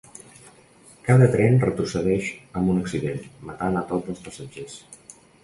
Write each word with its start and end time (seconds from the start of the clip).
Cada 1.09 1.27
tren 1.35 1.57
retrocedeix 1.65 2.31
amb 2.61 2.73
un 2.73 2.81
accident, 2.85 3.21
matant 3.51 3.79
a 3.83 3.85
tots 3.93 4.15
els 4.17 4.27
passatgers. 4.31 4.81